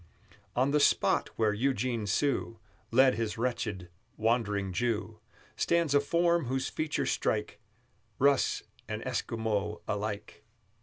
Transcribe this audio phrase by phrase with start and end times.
[0.55, 2.57] On the spot where Eugene Sue
[2.89, 5.19] Led his wretched Wandering Jew,
[5.55, 7.59] Stands a form whose features strike
[8.17, 10.43] Russ and Esquimaux alike.